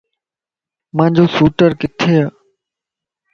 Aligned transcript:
مانجو 0.97 1.25
سوٽر 1.35 1.69
ڪٿي 1.81 2.13
ا؟ 2.23 2.25